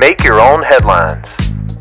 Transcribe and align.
Make 0.00 0.24
your 0.24 0.40
own 0.40 0.62
headlines. 0.62 1.28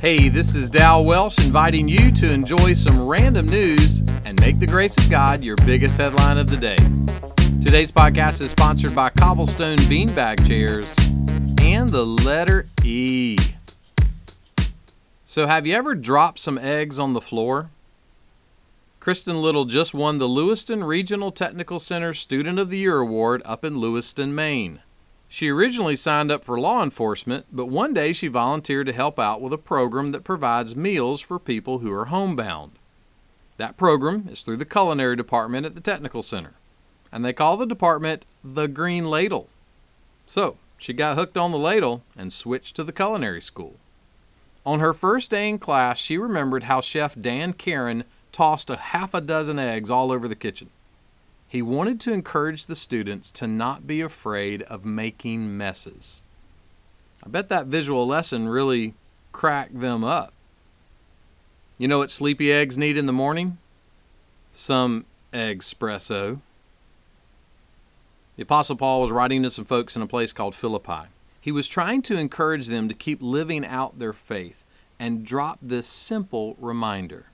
Hey, 0.02 0.27
this 0.27 0.53
is 0.53 0.69
Dal 0.69 1.06
Welsh 1.06 1.40
inviting 1.40 1.87
you 1.87 2.11
to 2.11 2.30
enjoy 2.30 2.73
some 2.73 3.07
random 3.07 3.45
news 3.45 4.02
and 4.26 4.38
make 4.42 4.59
the 4.59 4.67
grace 4.67 4.97
of 4.97 5.09
God 5.09 5.41
your 5.41 5.55
biggest 5.65 5.97
headline 5.97 6.37
of 6.37 6.47
the 6.47 6.57
day. 6.57 6.75
Today's 7.63 7.93
podcast 7.93 8.41
is 8.41 8.51
sponsored 8.51 8.93
by 8.93 9.09
Cobblestone 9.09 9.77
Beanbag 9.87 10.45
Chairs 10.45 10.93
and 11.61 11.87
the 11.87 12.05
letter 12.05 12.66
E. 12.84 13.38
So, 15.23 15.47
have 15.47 15.65
you 15.65 15.73
ever 15.73 15.95
dropped 15.95 16.39
some 16.39 16.57
eggs 16.57 16.99
on 16.99 17.13
the 17.13 17.21
floor? 17.21 17.70
Kristen 18.99 19.41
Little 19.41 19.63
just 19.63 19.93
won 19.93 20.17
the 20.17 20.27
Lewiston 20.27 20.83
Regional 20.83 21.31
Technical 21.31 21.79
Center 21.79 22.13
Student 22.13 22.59
of 22.59 22.70
the 22.70 22.79
Year 22.79 22.97
Award 22.97 23.41
up 23.45 23.63
in 23.63 23.79
Lewiston, 23.79 24.36
Maine. 24.36 24.81
She 25.32 25.50
originally 25.50 25.96
signed 25.96 26.32
up 26.32 26.43
for 26.43 26.59
law 26.59 26.82
enforcement, 26.82 27.45
but 27.52 27.68
one 27.68 27.93
day 27.93 28.14
she 28.14 28.27
volunteered 28.27 28.88
to 28.88 28.94
help 28.94 29.20
out 29.20 29.41
with 29.41 29.53
a 29.53 29.59
program 29.59 30.12
that 30.12 30.23
provides 30.23 30.76
meals 30.76 31.22
for 31.22 31.38
people 31.38 31.80
who 31.80 31.91
are 31.91 32.05
homebound. 32.05 32.72
That 33.58 33.77
program 33.77 34.27
is 34.31 34.41
through 34.41 34.58
the 34.58 34.66
culinary 34.66 35.16
department 35.16 35.67
at 35.67 35.76
the 35.76 35.81
Technical 35.81 36.23
Center, 36.23 36.53
and 37.12 37.23
they 37.23 37.31
call 37.31 37.58
the 37.58 37.67
department 37.67 38.26
the 38.44 38.67
Green 38.67 39.05
Ladle. 39.05 39.50
So, 40.26 40.58
she 40.80 40.94
got 40.94 41.16
hooked 41.16 41.38
on 41.38 41.52
the 41.52 41.58
ladle 41.59 42.02
and 42.17 42.34
switched 42.34 42.75
to 42.77 42.84
the 42.84 42.94
culinary 42.94 43.41
school. 43.41 43.75
On 44.66 44.80
her 44.80 44.94
first 44.94 45.30
day 45.30 45.48
in 45.48 45.59
class, 45.59 46.00
she 46.00 46.17
remembered 46.17 46.64
how 46.64 46.81
Chef 46.81 47.16
Dan 47.20 47.53
Karen 47.53 48.03
tossed 48.31 48.70
a 48.70 48.77
half 48.77 49.14
a 49.14 49.22
dozen 49.22 49.59
eggs 49.59 49.91
all 49.91 50.11
over 50.11 50.27
the 50.27 50.36
kitchen. 50.36 50.70
He 51.49 51.63
wanted 51.63 51.99
to 52.02 52.13
encourage 52.13 52.67
the 52.67 52.76
students 52.76 53.31
to 53.31 53.48
not 53.48 53.88
be 53.88 54.02
afraid 54.02 54.62
of 54.63 54.85
making 54.85 55.58
messes. 55.58 56.22
I 57.25 57.30
bet 57.30 57.49
that 57.49 57.66
visual 57.66 58.05
lesson 58.05 58.48
really 58.48 58.94
cracked 59.31 59.80
them 59.80 60.03
up. 60.03 60.31
You 61.80 61.88
know 61.88 61.97
what 61.97 62.11
sleepy 62.11 62.52
eggs 62.52 62.77
need 62.77 62.97
in 62.97 63.08
the 63.08 63.11
morning? 63.11 63.58
Some 64.53 65.05
espresso. 65.33 66.39
The 68.36 68.44
Apostle 68.44 68.75
Paul 68.75 69.02
was 69.02 69.11
writing 69.11 69.42
to 69.42 69.50
some 69.50 69.66
folks 69.66 69.95
in 69.95 70.03
a 70.03 70.08
place 70.08 70.31
called 70.31 70.53
Philippi. 70.53 71.09
He 71.42 71.52
was 71.52 71.67
trying 71.67 72.03
to 72.03 72.17
encourage 72.17 72.67
them 72.67 72.88
to 72.89 72.94
keep 72.94 73.23
living 73.23 73.66
out 73.66 73.97
their 73.97 74.14
faith 74.14 74.66
and 75.00 75.25
drop 75.25 75.58
this 75.64 75.88
simple 75.88 76.55
reminder 76.59 77.25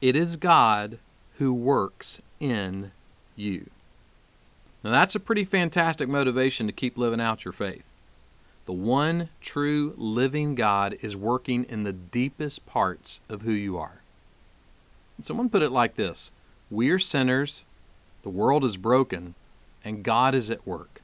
it 0.00 0.14
is 0.14 0.36
God 0.36 1.00
who 1.38 1.52
works 1.52 2.22
in 2.38 2.92
you. 3.38 3.70
Now, 4.82 4.90
that's 4.92 5.14
a 5.14 5.20
pretty 5.20 5.44
fantastic 5.44 6.08
motivation 6.08 6.66
to 6.66 6.72
keep 6.72 6.96
living 6.96 7.20
out 7.20 7.44
your 7.44 7.52
faith. 7.52 7.90
The 8.66 8.72
one 8.72 9.30
true 9.40 9.94
living 9.96 10.54
God 10.54 10.96
is 11.00 11.16
working 11.16 11.64
in 11.64 11.84
the 11.84 11.92
deepest 11.92 12.66
parts 12.66 13.20
of 13.28 13.42
who 13.42 13.52
you 13.52 13.78
are. 13.78 14.02
Someone 15.20 15.48
put 15.48 15.62
it 15.62 15.72
like 15.72 15.96
this 15.96 16.30
We 16.70 16.90
are 16.90 16.98
sinners, 16.98 17.64
the 18.22 18.28
world 18.28 18.64
is 18.64 18.76
broken, 18.76 19.34
and 19.84 20.04
God 20.04 20.34
is 20.34 20.50
at 20.50 20.66
work. 20.66 21.00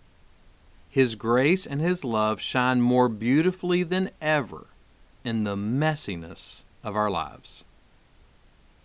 His 0.89 1.17
grace 1.17 1.67
and 1.67 1.81
His 1.81 2.05
love 2.05 2.41
shine 2.41 2.81
more 2.81 3.09
beautifully 3.09 3.83
than 3.83 4.11
ever 4.21 4.67
in 5.25 5.45
the 5.45 5.57
messiness 5.57 6.65
of 6.85 6.95
our 6.95 7.11
lives. 7.11 7.65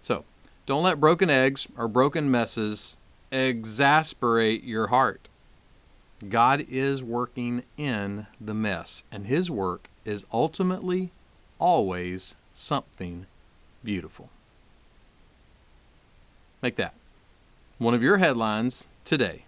So, 0.01 0.23
don't 0.65 0.83
let 0.83 0.99
broken 0.99 1.29
eggs 1.29 1.67
or 1.77 1.87
broken 1.87 2.31
messes 2.31 2.97
exasperate 3.31 4.63
your 4.63 4.87
heart. 4.87 5.27
God 6.27 6.65
is 6.69 7.03
working 7.03 7.63
in 7.77 8.27
the 8.41 8.53
mess, 8.53 9.03
and 9.11 9.27
His 9.27 9.49
work 9.49 9.89
is 10.03 10.25
ultimately 10.33 11.11
always 11.59 12.35
something 12.53 13.25
beautiful. 13.83 14.29
Make 16.61 16.75
that 16.75 16.93
one 17.77 17.93
of 17.93 18.03
your 18.03 18.17
headlines 18.17 18.87
today. 19.05 19.45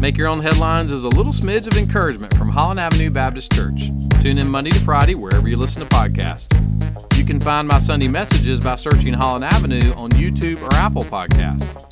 Make 0.00 0.16
Your 0.16 0.28
Own 0.28 0.40
Headlines 0.40 0.92
is 0.92 1.02
a 1.02 1.08
little 1.08 1.32
smidge 1.32 1.66
of 1.66 1.76
encouragement 1.76 2.36
from 2.36 2.50
Holland 2.50 2.78
Avenue 2.78 3.10
Baptist 3.10 3.50
Church. 3.52 3.90
Tune 4.20 4.38
in 4.38 4.48
Monday 4.48 4.70
to 4.70 4.80
Friday 4.80 5.16
wherever 5.16 5.48
you 5.48 5.56
listen 5.56 5.82
to 5.82 5.88
podcasts. 5.88 6.67
You 7.16 7.24
can 7.24 7.40
find 7.40 7.68
my 7.68 7.78
Sunday 7.78 8.08
messages 8.08 8.60
by 8.60 8.76
searching 8.76 9.14
Holland 9.14 9.44
Avenue 9.44 9.92
on 9.94 10.10
YouTube 10.10 10.62
or 10.62 10.72
Apple 10.74 11.02
Podcasts. 11.02 11.84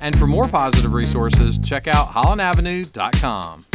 And 0.00 0.18
for 0.18 0.26
more 0.26 0.48
positive 0.48 0.92
resources, 0.92 1.58
check 1.58 1.86
out 1.86 2.08
hollandavenue.com. 2.08 3.69